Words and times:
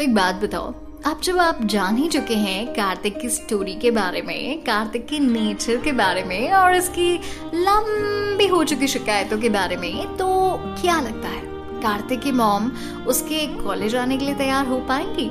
तो 0.00 0.04
एक 0.04 0.14
बात 0.14 0.34
बताओ 0.34 0.68
अब 1.06 1.20
जब 1.24 1.38
आप 1.38 1.58
जान 1.62 1.96
ही 1.96 2.08
चुके 2.08 2.34
हैं 2.34 2.66
कार्तिक 2.74 3.18
की 3.20 3.28
स्टोरी 3.28 3.74
के 3.74 3.90
बारे 3.90 4.22
में, 4.22 4.62
कार्तिक 4.64 5.06
के 5.08 5.18
नेचर 5.18 5.76
के 5.76 5.92
बारे 5.92 6.22
में 6.24 6.52
और 6.52 6.74
इसकी 6.74 7.12
लंबी 7.54 8.46
हो 8.46 8.62
चुकी 8.64 8.88
शिकायतों 8.88 9.38
के 9.38 9.48
बारे 9.48 9.76
में 9.76 10.16
तो 10.16 10.28
क्या 10.80 11.00
लगता 11.00 11.28
है, 11.28 11.42
कार्तिक 11.82 12.20
की 12.20 12.32
मॉम 12.32 12.70
उसके 13.06 13.46
कॉलेज 13.56 13.96
आने 13.96 14.16
के 14.16 14.24
लिए 14.24 14.34
तैयार 14.34 14.66
हो 14.66 14.80
पाएँगी? 14.88 15.28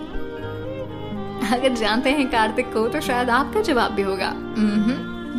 अगर 1.56 1.76
जानते 1.76 2.10
हैं 2.10 2.30
कार्तिक 2.32 2.74
को 2.74 2.88
तो 2.88 3.02
शायद 3.02 3.30
आपका 3.32 3.62
जवाब 3.62 3.92
भी 3.92 4.02
होगा। 4.02 4.34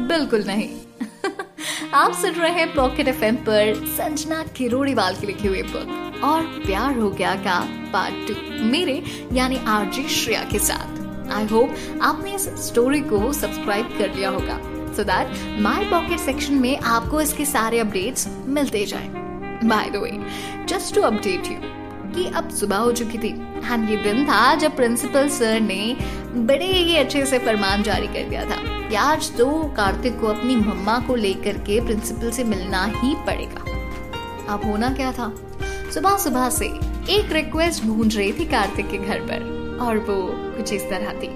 बिल्कुल 0.08 0.44
नहीं। 0.46 0.68
आप 1.94 2.12
सुन 2.12 2.32
रहे 2.32 2.50
हैं 2.50 2.66
पॉकेट 2.74 3.08
एफ़ 3.08 3.22
पर 3.44 3.74
संजना 3.88 4.42
किरोड़ीवाल 4.56 5.14
की 5.14 5.26
लिखी 5.26 5.48
हुई 5.48 5.62
बुक 5.62 6.22
और 6.24 6.42
प्यार 6.66 6.98
हो 6.98 7.08
गया 7.10 7.34
का 7.36 7.58
पार्ट 7.92 8.28
टू 8.28 8.34
मेरे, 8.64 9.02
यानी 9.32 9.56
आरजी 9.68 10.02
श्रेया 10.08 10.42
के 10.42 10.58
साथ। 10.58 11.30
आई 11.32 11.46
होप 11.46 11.74
आपने 12.02 12.34
इस 12.34 12.46
स्टोरी 12.66 13.00
को 13.00 13.32
सब्सक्राइब 13.32 13.88
कर 13.98 14.14
लिया 14.14 14.30
होगा 14.30 14.60
so 14.96 15.04
that 15.04 15.60
my 15.60 15.84
pocket 15.90 16.18
section 16.18 16.54
में 16.54 16.76
आपको 16.78 17.20
इसके 17.20 17.44
सारे 17.46 17.78
अपडेट्स 17.78 18.28
मिलते 18.48 18.84
जाए। 18.84 19.08
By 19.64 19.90
the 19.90 19.96
way 19.96 20.12
just 20.66 20.94
to 20.94 21.02
update 21.02 21.46
you 21.46 21.58
कि 22.10 22.26
अब 22.26 22.48
सुबह 22.50 22.76
हो 22.76 22.92
चुकी 22.92 23.18
थी। 23.18 23.28
एंड 23.64 23.88
ये 23.90 23.96
दिन 23.96 24.24
था 24.24 24.54
जब 24.54 24.76
प्रिंसिपल 24.76 25.28
सर 25.28 25.60
ने 25.60 25.96
बड़े 26.36 26.66
ही 26.66 26.96
अच्छे 26.96 27.24
से 27.26 27.38
फरमान 27.38 27.82
जारी 27.82 28.06
कर 28.06 28.28
दिया 28.28 28.44
था 28.44 28.56
कि 28.88 28.94
आज 28.94 29.30
तो 29.36 29.46
कार्तिक 29.76 30.20
को 30.20 30.26
अपनी 30.26 30.56
मम्मा 30.56 30.98
को 30.98 31.14
लेकर 31.14 31.58
के 31.58 31.80
प्रिंसिपल 31.80 32.30
से 32.30 32.44
मिलना 32.44 32.84
ही 32.96 33.14
पड़ेगा। 33.26 33.64
अब 34.54 34.64
होना 34.64 34.90
क्या 34.90 35.12
था? 35.12 35.32
सुबह 35.94 36.16
सुबह 36.16 36.48
से 36.50 36.66
एक 37.10 37.32
रिक्वेस्ट 37.32 37.84
गूंज 37.86 38.16
रही 38.16 38.32
थी 38.32 38.44
कार्तिक 38.46 38.90
के 38.90 38.98
घर 38.98 39.20
पर 39.20 39.78
और 39.82 39.98
वो 39.98 40.16
कुछ 40.56 40.72
इस 40.72 40.88
तरह 40.90 41.12
थी। 41.12 41.28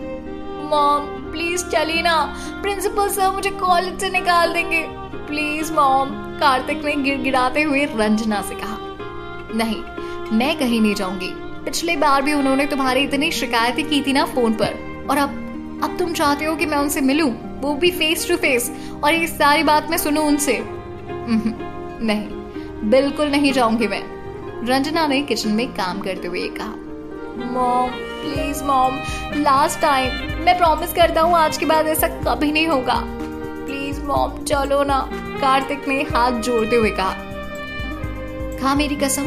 मॉम 0.70 1.06
प्लीज़ 1.33 1.64
चली 1.66 2.03
ना। 2.03 2.16
प्रिंसिपल 2.62 3.09
सर 3.09 3.31
मुझे 3.31 3.50
कॉलेज 3.50 4.00
से 4.00 4.11
निकाल 4.11 4.53
देंगे। 4.53 4.84
प्लीज़ 5.27 5.72
मॉम, 5.72 6.11
कार्तिक 6.41 6.84
ने 6.84 6.94
गिड़गिड़ाते 6.94 7.62
हुए 7.62 7.84
रंजना 7.84 8.41
से 8.42 8.55
कहा। 8.55 8.78
नहीं 9.55 9.83
मैं 10.35 10.57
कहीं 10.59 10.81
नहीं 10.81 10.95
जाऊँगी। 10.95 11.31
पिछले 11.65 11.97
बार 11.97 12.23
भी 12.23 12.33
उन्होंने 12.33 12.67
तुम्हारी 12.67 13.01
इतनी 13.01 13.31
शिकायतें 13.33 13.85
की 13.89 14.01
थी 14.03 14.13
ना 14.13 14.25
फ़ोन 14.27 14.55
पर। 14.55 15.07
और 15.11 15.19
अब 15.19 15.41
अब 15.85 15.97
तुम 15.99 16.13
चाहते 16.13 16.45
हो 16.45 16.55
कि 16.57 16.67
मैं 16.67 16.79
उनसे 16.79 17.01
मिलूं? 17.01 17.31
वो 17.61 17.75
भी 17.75 17.91
फेस 17.91 18.29
टू 18.29 18.37
फेस 18.37 18.71
और 19.05 19.15
ये 19.15 19.27
सारी 19.27 19.62
बात 19.62 19.91
मैं 19.91 19.99
सुनूं 19.99 20.25
उनसे? 20.27 20.59
नहीं, 22.01 22.91
बिल्कुल 22.91 23.29
नहीं 23.29 23.53
जाऊँगी 23.53 23.87
मैं। 23.87 24.03
रंजना 24.67 25.07
ने 25.07 25.21
किचन 25.23 25.51
में 25.51 25.67
काम 25.75 26.01
करते 26.01 26.29
हुए 26.29 26.49
कहा, 26.51 26.75
mom 27.53 27.91
please 27.91 28.62
mom 28.65 28.97
last 29.37 29.81
time 29.81 30.45
मैं 30.45 30.57
प्रॉमिस 30.59 30.93
करता 30.93 31.21
हूँ 31.21 31.37
आज 31.37 31.57
के 31.57 31.67
बाद 31.67 31.87
ऐसा 31.87 32.09
कभी 32.09 32.51
नहीं 32.53 32.67
होगा। 32.67 33.01
प्लीज़ 33.05 34.01
मॉम, 34.03 34.43
चलो 34.43 34.83
ना, 34.85 34.99
कार्तिक 35.41 35.89
ने 35.89 36.03
हाथ 36.11 36.41
जोड़ते 36.41 36.77
हुए 36.77 36.91
कहा 36.93 38.75
मेरी 38.75 38.97
कसम 38.97 39.27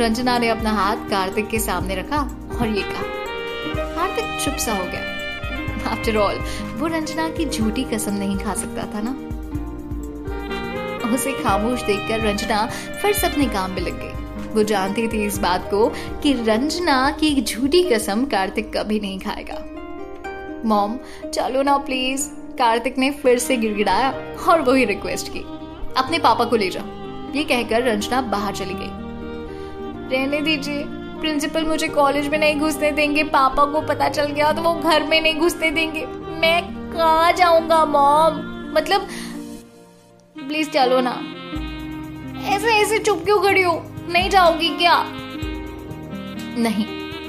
रंजना 0.00 0.38
ने 0.38 0.48
अपना 0.48 0.70
हाथ 0.70 0.96
कार्तिक 1.10 1.48
के 1.48 1.58
सामने 1.58 1.94
रखा 1.94 2.18
और 2.60 2.68
ये 2.68 2.82
कहा, 2.82 3.02
कार्तिक 3.94 4.40
चुप 4.44 4.54
सा 4.54 4.72
हो 4.72 4.84
गया। 4.84 5.90
आफ्टर 5.90 6.16
ऑल 6.16 6.38
वो 6.76 6.86
रंजना 6.86 7.28
की 7.28 7.44
झूठी 7.46 7.84
कसम 7.84 8.14
नहीं 8.14 8.36
खा 8.38 8.54
सकता 8.54 8.82
था 8.94 9.00
ना? 9.04 9.12
उसे 11.14 11.32
खामोश 11.32 11.82
देखकर 11.82 12.20
रंजना 12.20 12.66
फिर 13.02 13.12
से 13.12 13.26
अपने 13.26 13.46
काम 13.46 13.70
में 13.70 13.80
लग 13.80 14.00
गई। 14.00 14.52
वो 14.54 14.62
जानती 14.62 15.06
थी 15.08 15.24
इस 15.26 15.38
बात 15.38 15.68
को 15.70 15.88
कि 16.22 16.32
रंजना 16.32 17.10
की 17.10 17.42
झूठी 17.42 17.82
कसम 17.82 18.24
कार्तिक 18.24 18.76
कभी 18.76 19.00
नहीं 19.00 19.18
खाएगा। 19.18 19.58
मॉम, 20.64 20.98
चलो 21.34 21.62
ना 21.62 21.76
प्लीज़ 21.78 22.28
कार्तिक 22.58 22.98
ने 22.98 23.10
फिर 23.12 23.38
से 23.38 23.56
गिड़गिड़ाया 23.56 24.10
और 24.48 24.60
वही 24.60 24.84
रिक्वेस्ट 24.84 25.32
की। 25.32 25.40
अपने 25.96 26.18
पापा 26.18 26.44
को 26.44 26.56
ले 26.56 26.70
जाओ, 26.70 27.32
ये 27.34 27.44
कहकर 27.44 27.82
रंजना 27.82 28.20
बाहर 28.20 28.54
चली 28.54 28.74
गई। 28.74 29.03
रहने 30.14 30.40
दीजिए। 30.40 30.84
प्रिंसिपल 31.20 31.64
मुझे 31.64 31.88
कॉलेज 31.88 32.26
में 32.28 32.38
नहीं 32.38 32.58
घुसने 32.60 32.90
देंगे, 32.92 33.22
पापा 33.24 33.64
को 33.64 33.80
पता 33.80 34.08
चल 34.08 34.26
गया 34.26 34.52
तो 34.52 34.62
वो 34.62 34.74
घर 34.74 35.02
में 35.02 35.20
नहीं 35.20 35.34
घुसने 35.34 35.70
देंगे। 35.70 36.06
मैं 36.40 36.62
कहा 36.92 37.30
जाऊँगा, 37.32 37.84
मॉम? 37.84 38.42
मतलब 38.76 39.08
प्लीज़ 40.38 40.70
चलो 40.70 41.00
ना। 41.00 41.14
ऐसे 42.46 42.74
ऐसे 42.74 42.98
चुप 42.98 43.24
क्यों 43.24 43.40
खड़ी 43.42 43.62
हो? 43.62 43.82
नहीं 44.08 44.30
जाओगी 44.30 44.68
क्या? 44.68 45.02
नहीं, 46.58 46.86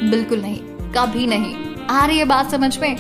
बिल्कुल 0.10 0.42
नहीं, 0.42 0.58
कभी 0.94 1.28
नहीं। 1.28 1.56
आ 1.90 2.06
रही 2.06 2.18
है 2.18 2.26
बात 2.26 2.52
समझ 2.52 2.78
में? 2.78 2.98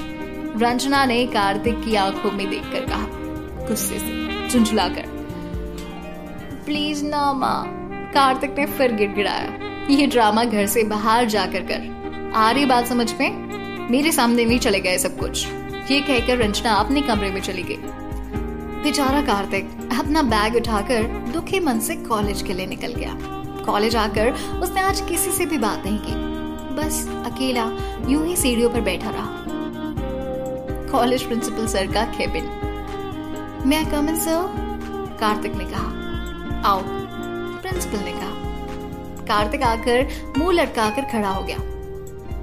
रंजना 0.57 1.05
ने 1.05 1.25
कार्तिक 1.27 1.83
की 1.83 1.95
आँखों 1.95 2.31
में 2.31 2.49
देखकर 2.49 2.85
कहा, 2.85 3.07
गुस्से 3.67 3.99
से 3.99 4.49
चुंचलाकर, 4.49 5.05
प्लीज़ 6.65 7.05
ना, 7.05 7.31
माँ। 7.33 7.63
कार्तिक 8.13 8.57
ने 8.57 8.65
फिर 8.67 8.91
गिड़गिड़ाया। 8.91 9.49
ये 9.89 10.07
ड्रामा 10.07 10.43
घर 10.43 10.65
से 10.65 10.83
बाहर 10.83 11.25
जाकर 11.25 11.59
कर। 11.61 12.33
आ 12.35 12.51
रही 12.51 12.65
बात 12.65 12.87
समझ 12.87 13.13
में? 13.13 13.31
मेरे 13.91 14.11
सामने 14.11 14.45
नहीं 14.45 14.59
चले 14.59 14.79
गए 14.79 14.97
सब 14.97 15.17
कुछ। 15.17 15.47
ये 15.91 16.01
कहकर 16.01 16.37
रंजना 16.37 16.71
अपने 16.71 17.01
कमरे 17.01 17.31
में 17.31 17.41
चली 17.41 17.63
गई। 17.63 17.77
बेचारा 18.83 19.21
कार्तिक 19.21 19.65
अपना 19.99 20.21
बैग 20.21 20.55
उठाकर 20.55 21.03
दुखी 21.03 21.59
मन 21.59 21.79
से 21.79 21.95
कॉलेज 21.95 22.41
के 22.41 22.53
लिए 22.53 22.65
निकल 22.65 22.93
गया। 22.93 23.17
कॉलेज 23.65 23.95
आकर 23.95 24.31
उसने 24.61 24.81
आज 24.81 25.01
किसी 25.01 25.31
से 25.31 25.45
भी 25.45 25.57
बात 25.57 25.83
नहीं 25.85 25.99
की। 26.01 26.13
बस 26.75 27.07
अकेला 27.25 27.65
यूँ 28.09 28.25
ही 28.27 28.35
सीढ़ियों 28.35 28.69
पर 28.69 28.81
बैठा 28.81 29.09
रहा। 29.09 29.27
कॉलेज 30.91 31.23
प्रिंसिपल 31.23 31.67
सर 31.67 31.87
का 31.87 32.03
केबिन 32.03 32.43
मैं 33.65 33.85
कमन 33.91 34.15
सर 34.15 34.55
कार्तिक 35.19 35.55
ने 35.55 35.65
कहा। 35.65 35.87
आओ 36.65 36.81
प्रिंसिपल 37.61 37.97
ने 37.97 38.11
कहा। 38.11 38.34
कार्तिक 39.27 39.63
आकर 39.63 40.07
मुँह 40.37 40.53
लटकाकर 40.53 41.05
खड़ा 41.11 41.29
हो 41.29 41.43
गया। 41.43 41.57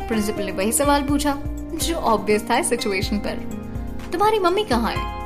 प्रिंसिपल 0.08 0.44
ने 0.44 0.52
वही 0.52 0.72
सवाल 0.72 1.02
पूछा, 1.02 1.36
जो 1.74 1.94
ऑब्वियस 1.94 2.48
था 2.50 2.58
इस 2.58 2.68
सिचुएशन 2.68 3.18
पर। 3.18 3.38
तुम्हारी 4.12 4.38
मम्मी 4.38 4.64
कहाँ 4.64 4.92
है? 4.92 5.20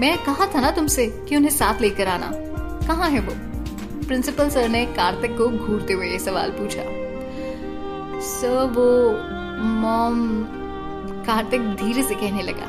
मैं 0.00 0.16
कहा 0.18 0.46
था 0.54 0.60
ना 0.60 0.70
तुमसे 0.70 1.06
कि 1.28 1.36
उन्हें 1.36 1.50
साथ 1.50 1.80
लेकर 1.80 2.08
आना। 2.08 2.30
कहाँ 2.86 3.10
है 3.10 3.20
वो? 3.20 3.34
प्रिंसिपल 4.06 4.48
सर 4.50 4.68
ने 4.68 4.84
कार्तिक 4.86 5.36
को 5.38 5.48
घूरते 5.48 5.92
हुए 5.92 6.06
ये 6.06 6.18
सवाल 6.18 6.50
पूछा। 6.50 6.82
सर 8.20 8.64
वो 8.76 8.88
मॉम 9.80 10.16
कार्तिक 11.26 11.60
धीरे 11.76 12.02
से 12.02 12.14
कहने 12.14 12.42
लगा, 12.42 12.66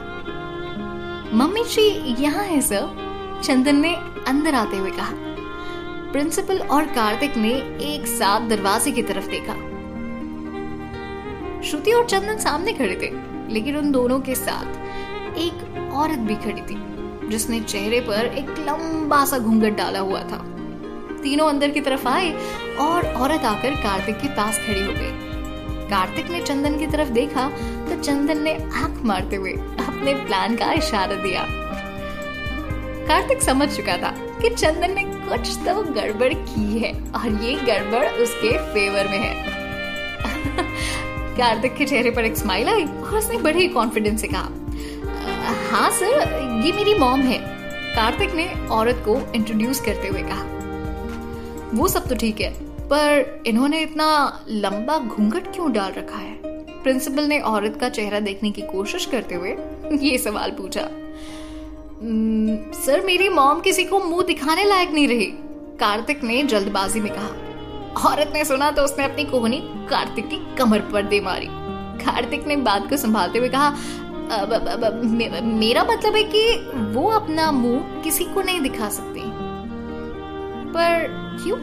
मम्मी 1.34 1.64
जी 1.66 1.82
यहाँ 2.24 2.44
है 2.44 2.60
सर 2.62 3.42
चंदन 3.44 3.76
ने 3.76 3.94
अंदर 4.28 4.56
आते 4.56 4.78
हुए 4.78 4.92
कहा 4.92 5.12
प्रिंसिपल 6.12 6.60
और 6.68 6.86
कार्तिक 6.86 7.36
ने 7.38 7.50
एक 7.84 8.08
साथ 8.08 8.48
दरवाजे 8.50 8.92
की 8.92 9.02
तरफ़ 9.04 9.28
देखा। 9.30 9.54
श्रुति 11.62 11.92
और 11.92 12.06
चंदन 12.06 12.38
सामने 12.38 12.74
खड़े 12.74 12.96
थे, 12.96 13.10
लेकिन 13.54 13.78
उन 13.78 13.92
दोनों 13.92 14.20
के 14.20 14.36
साथ 14.36 15.38
एक 15.38 15.92
औरत 15.94 16.20
भी 16.20 16.36
खड़ी 16.36 16.62
थी, 16.62 16.78
जिसने 17.30 17.60
चेहरे 17.60 18.00
पर 18.00 18.26
एक 18.26 18.50
लंबा 18.60 19.24
सा 19.26 19.40
घूंघट 19.40 19.78
डाला 19.78 20.00
हुआ 20.00 20.22
था। 20.22 20.38
तीनों 21.24 21.48
अंदर 21.50 21.70
की 21.70 21.82
तरफ़ 21.82 22.08
आए 22.08 22.32
और 22.80 23.08
औरत 23.08 23.46
आकर 23.46 23.76
कार्तिक 23.76 24.16
के 24.16 24.28
पास 24.28 24.58
खड़ी 24.58 24.82
हो 24.82 24.92
गई। 24.92 25.88
कार्तिक 25.90 26.30
ने 26.30 26.42
चंदन 26.42 26.78
की 26.80 26.88
तरफ़ 26.88 27.10
देखा 27.10 27.48
तो 27.88 28.02
चंदन 28.02 28.42
ने 28.42 28.54
आँख 28.76 29.04
मारते 29.04 29.36
हुए 29.36 29.54
अपने 29.54 30.14
प्लान 30.26 30.56
का 30.56 30.72
इशारा 30.74 31.16
दिया। 31.16 31.46
कार्तिक 33.08 33.42
समझ 33.42 33.70
चुका 33.70 33.98
था 33.98 34.14
कि 34.42 34.50
चंदन 34.50 34.92
ने 34.92 35.04
कुछ 35.04 35.58
तो 35.58 35.82
गड़बड़ 35.94 36.34
की 36.34 36.80
है 36.80 36.92
और 37.12 37.44
ये 37.44 37.54
गड़बड़ 37.56 38.06
उसके 38.24 38.58
फेवर 38.74 39.08
में 39.08 39.18
है। 39.18 39.50
कार्तिक 41.38 41.76
के 41.76 41.86
चेहरे 41.86 42.12
पर 42.12 42.26
एक 42.26 42.38
स्माइल 42.38 42.70
आई 42.70 42.84
और 42.84 43.18
उसने 43.18 43.38
बड़े 43.38 43.68
कॉन्फिडेंस 43.68 44.22
से 44.22 44.28
कहा 44.28 44.50
हाँ 45.72 45.90
सर 45.92 46.62
ये 46.66 46.72
मेरी 46.72 46.94
मॉम 46.94 47.22
है। 47.22 47.38
कार्तिक 47.96 48.34
ने 48.34 48.48
औरत 48.68 49.04
को 49.08 49.16
इंट्रोड्यूस 49.36 49.82
करते 49.82 50.08
हुए 50.08 50.22
कहा, 50.22 50.44
वो 51.74 51.88
सब 51.88 52.08
तो 52.08 52.16
ठीक 52.16 52.42
है, 52.42 52.50
पर 52.88 53.44
इन्होंने 53.46 53.82
इतना 53.82 54.08
लंबा 54.50 54.98
घूंघट 54.98 55.52
क्यों 55.54 55.72
डाल 55.74 55.92
रखा 55.92 56.18
है? 56.18 56.34
प्रिंसिपल 56.84 57.24
ने 57.24 57.40
औरत 57.40 57.78
का 57.82 57.90
चेहरा 57.90 58.20
देखने 58.20 58.52
की 58.52 58.62
कोशिश 58.62 59.06
करते 59.06 59.36
हुए 59.36 59.56
ये 60.02 60.18
सवाल 60.18 60.52
पूछा 60.52 60.88
सर 62.02 63.02
मेरी 63.06 63.30
मॉम 63.30 63.60
किसी 63.60 63.84
को 63.84 64.00
मुँह 64.00 64.24
दिखाने 64.26 64.64
लायक 64.64 64.92
नहीं 64.92 65.08
रही। 65.08 65.26
कार्तिक 65.80 66.24
ने 66.24 66.44
जल्दबाजी 66.44 67.00
में 67.00 67.12
कहा 67.16 68.10
औरत 68.10 68.32
ने 68.34 68.46
सुना 68.46 68.72
तो 68.72 68.82
उसने 68.82 69.06
अपनी 69.06 69.24
कोहनी 69.24 69.58
कार्तिक 69.90 70.30
की 70.30 70.56
कमर 70.58 70.80
पर 70.80 71.04
दे 71.04 71.20
मारी। 71.20 71.48
कार्तिक 72.06 72.48
ने 72.48 72.56
बात 72.56 72.90
को 72.90 72.98
संभालते 72.98 73.40
हुए 73.40 73.50
कहा 73.50 73.68
अब, 74.38 74.54
अब, 74.54 74.84
अब, 74.84 75.02
मे, 75.04 75.30
मेरा 75.42 75.84
मतलब 75.84 76.16
है 76.16 76.24
कि 76.24 76.72
वो 76.94 77.08
अपना 77.10 77.52
मुँह 77.52 78.02
किसी 78.04 78.24
को 78.24 78.42
नहीं 78.42 78.62
दिखा 78.62 78.90
सकते। 78.90 79.22
पर 80.74 81.08
क्यों? 81.44 81.58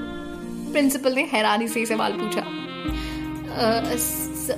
प्रिंसिपल 0.73 1.15
ने 1.15 1.29
हैरानी 1.33 1.69
से 1.69 1.87
सवाल 1.87 2.13
पूछा। 2.13 2.45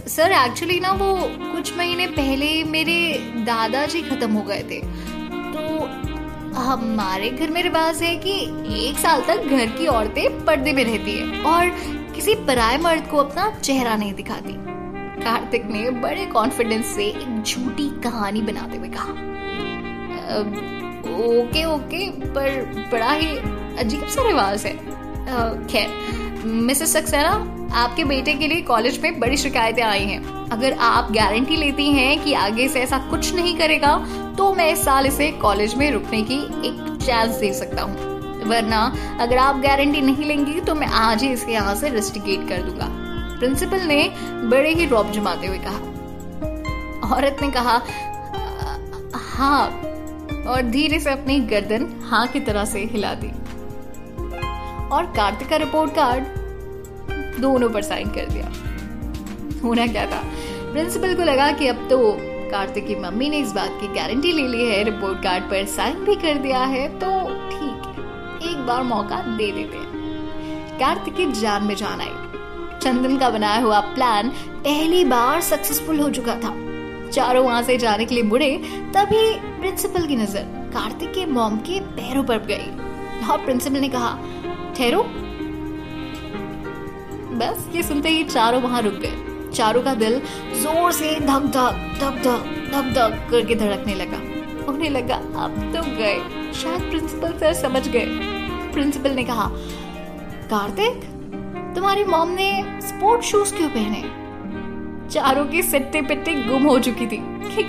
सर 0.08 0.32
एक्चुअली 0.32 0.80
ना 0.80 0.92
वो 0.92 1.14
कुछ 1.52 1.76
महीने 1.76 2.06
पहले 2.06 2.64
मेरे 2.64 3.14
दादाजी 3.36 4.02
खत्म 4.02 4.32
हो 4.32 4.42
गए 4.42 4.62
थे। 4.70 5.10
हमारे 6.60 7.30
घर 7.30 7.50
में 7.50 7.62
रिवाज 7.62 8.02
है 8.02 8.14
कि 8.16 8.32
एक 8.88 8.98
साल 8.98 9.22
तक 9.22 9.44
घर 9.44 9.66
की 9.68 9.86
औरतें 9.86 10.44
पर्दे 10.44 10.72
में 10.72 10.84
रहती 10.84 11.16
है 11.18 11.42
और 11.44 11.70
किसी 12.14 12.34
पराय 12.46 12.76
मर्द 12.78 13.06
को 13.10 13.16
अपना 13.16 13.50
चेहरा 13.58 13.96
नहीं 13.96 14.14
दिखाती। 14.14 14.54
कार्तिक 15.22 15.64
ने 15.64 15.90
बड़े 16.00 16.26
कॉन्फिडेंस 16.26 16.86
से 16.86 17.06
एक 17.06 17.42
झूठी 17.42 17.88
कहानी 18.02 18.42
बनाते 18.42 18.76
हुए 18.76 18.88
कहा। 18.88 19.12
ओके 21.20 21.64
ओके, 21.64 22.06
पर 22.10 22.88
बड़ा 22.92 23.10
ही 23.12 23.36
अजीब 23.78 24.06
सा 24.06 24.26
रिवाज 24.26 24.66
है। 24.66 24.74
खैर 25.66 25.88
मिसेस 26.44 26.92
सक्सेना 26.92 27.30
आपके 27.74 28.04
बेटे 28.04 28.32
के 28.34 28.46
लिए 28.48 28.60
कॉलेज 28.62 28.98
में 29.02 29.18
बड़ी 29.20 29.36
शिकायतें 29.36 29.82
आई 29.82 30.04
हैं। 30.04 30.48
अगर 30.50 30.72
आप 30.82 31.10
गारंटी 31.12 31.56
लेती 31.56 31.90
हैं 31.92 32.22
कि 32.24 32.32
आगे 32.34 32.68
से 32.68 32.80
ऐसा 32.80 32.98
कुछ 33.10 33.34
नहीं 33.34 33.56
करेगा 33.58 33.96
तो 34.38 34.52
मैं 34.54 34.70
इस 34.72 34.84
साल 34.84 35.06
इसे 35.06 35.30
कॉलेज 35.42 35.74
में 35.74 35.90
रुकने 35.90 36.22
की 36.22 36.38
एक 36.68 36.98
चांस 37.02 37.36
दे 37.36 37.52
सकता 37.54 37.82
हूँ। 37.82 38.48
वरना 38.48 38.80
अगर 39.20 39.38
आप 39.38 39.60
गारंटी 39.62 40.00
नहीं 40.00 40.24
लेंगी 40.24 40.60
तो 40.60 40.74
मैं 40.74 40.86
आज 40.86 41.22
ही 41.22 41.28
इसके 41.32 41.52
यहाँ 41.52 41.74
से 41.74 41.88
रेस्टिगेट 41.88 42.48
कर 42.48 42.62
दूँगा। 42.62 42.86
प्रिंसिपल 43.38 43.82
ने 43.82 44.02
बड़े 44.50 44.72
ही 44.74 44.86
रॉब 44.86 45.12
जमाते 45.12 45.46
हुए 45.46 45.58
कहा। 45.58 47.14
औरत 47.16 47.36
ने 47.42 47.50
कहा 47.50 47.80
हाँ। 49.36 49.66
और 50.48 50.62
धीरे 50.62 50.98
से 51.00 51.10
अपनी 51.10 51.38
गर्दन 51.48 51.86
हाँ 52.04 52.26
की 52.26 52.40
तरह 52.40 52.64
से 52.64 52.84
हिला 52.92 53.14
दी। 53.14 53.30
और 54.92 55.06
कार्तिक 55.16 55.48
का 55.48 55.56
रिपोर्ट 55.56 55.94
कार्ड 55.94 57.40
दोनों 57.40 57.68
पर 57.70 57.82
साइन 57.82 58.08
कर 58.08 58.26
दिया। 58.28 58.50
होना 59.62 59.86
क्या 59.86 60.06
था? 60.06 60.22
प्रिंसिपल 60.72 61.14
को 61.14 61.22
लगा 61.24 61.50
कि 61.52 61.66
अब 61.68 61.86
तो 61.90 61.98
कार्तिक 62.50 62.86
की 62.86 62.94
मम्मी 62.96 63.28
ने 63.30 63.38
इस 63.38 63.52
बात 63.52 63.78
की 63.80 63.88
गारंटी 63.94 64.32
ले 64.32 64.46
ली 64.48 64.64
है 64.64 64.82
रिपोर्ट 64.84 65.22
कार्ड 65.22 65.44
पर 65.44 65.66
साइन 65.68 66.04
भी 66.04 66.14
कर 66.16 66.38
दिया 66.38 66.62
है 66.66 66.88
तो 66.98 67.10
ठीक 67.50 67.86
है, 67.88 68.50
एक 68.50 68.66
बार 68.66 68.82
मौका 68.84 69.20
दे 69.28 69.50
देते 69.52 69.76
हैं। 69.76 70.78
कार्तिक 70.78 71.14
की 71.16 71.26
जान 71.32 71.64
में 71.64 71.74
जान 71.76 72.00
आई। 72.00 72.78
चंदन 72.78 73.16
का 73.18 73.30
बनाया 73.30 73.60
हुआ 73.60 73.80
प्लान 73.94 74.28
पहली 74.64 75.04
बार 75.04 75.40
सक्सेसफुल 75.42 76.00
हो 76.00 76.10
चुका 76.10 76.34
था। 76.34 76.54
चारों 77.10 77.44
वहाँ 77.44 77.62
से 77.62 77.76
जाने 77.78 78.04
के 78.04 78.14
लिए 78.14 78.24
मुड़े, 78.24 78.50
तभी 78.96 79.34
प्रिंसिपल 79.60 80.06
की 80.06 80.16
नज़र 80.16 80.42
कार्तिक 80.74 81.12
के 81.12 81.26
मॉम 81.28 81.56
के 81.60 81.80
पैरों 81.92 82.22
पर 82.24 82.38
गई। 82.46 83.26
और 83.26 83.44
प्रिंसिपल 83.44 83.80
ने 83.80 83.88
कहा 83.88 84.12
ठहरो। 84.70 85.02
बस, 87.38 87.68
ये 87.74 87.82
सुनते 87.82 88.08
ही 88.08 88.24
चारों 88.24 88.62
वहाँ 88.62 88.82
रुक 88.82 88.94
गए। 88.94 89.50
चारों 89.52 89.82
का 89.82 89.94
दिल 89.94 90.20
ज़ोर 90.54 90.92
से 90.92 91.14
धक 91.20 91.46
धक 91.54 91.78
धक 92.00 92.22
धक 92.24 92.44
धक 92.72 92.92
धक 92.94 93.30
करके 93.30 93.54
धड़कने 93.54 93.94
लगा। 93.94 94.16
उन्हें 94.68 94.90
लगा, 94.90 95.14
अब 95.14 95.72
तो 95.74 95.82
गए। 95.96 96.18
शायद 96.52 96.82
प्रिंसिपल 96.82 97.32
सर 97.32 97.52
समझ 97.52 97.88
गए। 97.88 98.06
प्रिंसिपल 98.72 99.10
ने 99.10 99.24
कहा, 99.24 99.50
कार्तिक, 100.50 101.04
तुम्हारी 101.74 102.04
मॉम 102.04 102.28
ने 102.28 102.80
स्पोर्ट 102.80 103.22
शूज़ 103.22 103.54
क्यों 103.54 103.68
पहने? 103.68 104.02
चारों 105.10 105.44
की 105.46 105.62
सिट्टे 105.62 106.02
पिट्टे 106.02 106.34
गुम 106.42 106.62
हो 106.62 106.78
चुकी 106.78 107.06
थी 107.06 107.18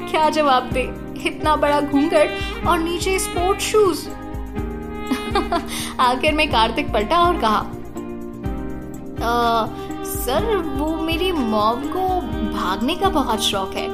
क्या 0.02 0.30
जवाब 0.30 0.70
दे। 0.72 0.82
इतना 1.26 1.56
बड़ा 1.56 1.82
घूंघट 1.82 2.66
और 2.68 2.80
नीचे 2.80 3.18
स्पोर्ट 3.20 3.60
शूज़। 3.60 4.08
आखिर 6.00 6.34
में 6.34 6.52
कार्तिक 6.52 6.92
पलटा 6.94 7.18
और 7.18 7.40
कहा 7.40 7.60
आ, 9.24 9.68
सर 10.04 10.56
वो 10.58 10.96
मेरी 10.98 11.32
मॉम 11.32 11.82
को 11.82 12.08
भागने 12.54 12.96
का 12.96 13.10
बहुत 13.10 13.42
शौक 13.42 13.74
है। 13.76 13.86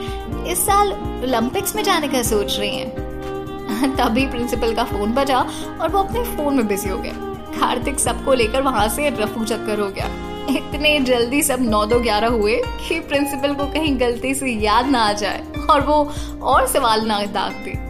इस 0.52 0.66
साल 0.66 0.92
ओलंपिक्स 0.94 1.76
में 1.76 1.84
जाने 1.84 2.08
का 2.08 2.22
सोच 2.24 2.60
रही 2.60 2.78
हैं। 2.78 3.96
तभी 3.96 4.26
प्रिंसिपल 4.28 4.76
का 4.76 4.84
फ़ोन 4.84 5.14
बजा 5.14 5.40
और 5.82 5.90
वो 5.90 6.00
अपने 6.00 6.24
फ़ोन 6.24 6.56
में 6.56 6.68
बिज़ी 6.68 6.90
हो 6.90 6.98
गए 6.98 7.12
कार्तिक 7.60 8.00
सबको 8.00 8.34
लेकर 8.34 8.62
वहाँ 8.62 8.88
से 8.88 9.10
रफू 9.10 9.44
चक्कर 9.46 9.80
हो 9.80 9.88
गया। 9.88 10.10
इतने 10.50 11.00
जल्दी 11.00 11.42
सब 11.44 11.62
नौ 11.62 11.86
दो 11.86 12.00
ग्यारह 12.00 12.28
हुए 12.28 12.62
कि 12.88 13.00
प्रिंसिपल 13.00 13.54
को 13.54 13.66
कहीं 13.66 14.00
गलती 14.00 14.34
से 14.36 14.52
याद 14.52 14.86
ना 14.86 15.00
आ 15.00 15.14
जाए 15.14 15.44
और 15.70 15.82
वो 15.82 16.14
और 16.44 16.68
सवाल 16.68 17.06
ना 17.06 17.20
दाग 17.26 17.52
दे। 17.52 17.88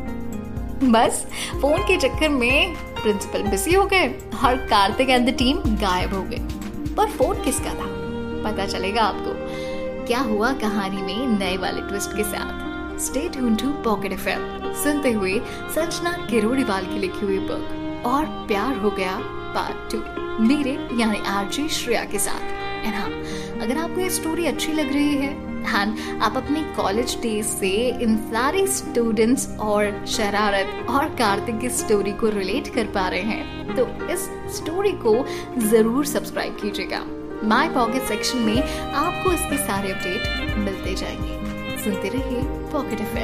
बस 0.91 1.25
फ़ोन 1.61 1.83
के 1.83 1.97
चक्कर 1.97 2.29
में 2.29 2.75
प्रिंसिपल 3.01 3.43
बिज़ी 3.43 3.73
हो 3.73 3.85
गए 3.85 4.07
और 4.45 4.55
कार्तिक 4.55 5.09
एंड 5.09 5.29
द 5.29 5.33
टीम 5.33 5.57
गायब 5.57 6.13
हो 6.13 6.21
गए। 6.21 6.39
पर 6.95 7.07
फ़ोन 7.07 7.43
किसका 7.43 7.69
था? 7.69 7.97
पता 8.43 8.65
चलेगा 8.65 9.01
आपको। 9.01 9.33
क्या 10.05 10.19
हुआ 10.19 10.53
कहानी 10.53 11.01
में 11.01 11.27
नए 11.39 11.57
वाले 11.57 11.81
ट्विस्ट 11.81 12.11
के 12.11 12.23
साथ? 12.23 12.99
Stay 12.99 13.29
tune 13.29 13.55
to 13.55 13.69
pocket 13.69 14.11
FM 14.11 14.73
सुनते 14.73 15.11
हुए 15.11 15.39
संजना 15.69 16.11
किरोड़ीवाल 16.29 16.85
की 16.85 16.99
लिखी 16.99 17.25
हुई 17.25 17.39
बुक 17.39 18.03
और 18.05 18.25
प्यार 18.25 18.77
हो 18.77 18.89
गया 18.91 19.17
पार्ट 19.55 19.91
टू 19.91 19.97
मेरे, 20.43 20.89
यानी 20.93 21.19
आरजे, 21.27 21.67
श्रेया 21.67 22.03
के 22.03 22.19
साथ। 22.19 22.41
एंड 22.85 22.95
हाँ 22.95 23.09
अगर 23.61 23.77
आपको 23.77 24.01
ये 24.01 24.09
स्टोरी 24.09 24.45
अच्छी 24.45 24.73
लग 24.73 24.93
रही 24.93 25.15
है 25.15 25.56
एंड 25.67 26.21
आप 26.21 26.37
अपने 26.37 26.61
कॉलेज 26.75 27.17
डेज़ 27.21 27.47
से 27.47 27.69
इन 28.03 28.17
सारे 28.31 28.65
स्टूडेंट्स 28.67 29.47
और 29.59 30.05
शरारत 30.07 30.89
और 30.89 31.05
कार्तिक 31.15 31.59
की 31.59 31.69
स्टोरी 31.69 32.11
को 32.11 32.29
रिलेट 32.29 32.73
कर 32.75 32.85
पा 32.85 33.07
रहे 33.07 33.21
हैं। 33.21 33.75
तो 33.75 33.87
इस 34.13 34.29
स्टोरी 34.57 34.91
को 35.05 35.15
ज़रूर 35.59 36.05
सब्सक्राइब 36.05 36.57
कीजिएगा। 36.61 37.01
माई 37.43 37.69
पॉकेट 37.69 38.03
सेक्शन 38.03 38.37
में 38.37 38.61
आपको 38.93 39.31
इसके 39.31 39.57
सारे 39.57 39.91
अपडेट 39.91 40.57
मिलते 40.57 40.95
जाएँगे। 40.95 41.83
सुनते 41.83 42.09
रहिए 42.09 42.41
पॉकेट 42.71 43.01
एफ़ 43.01 43.17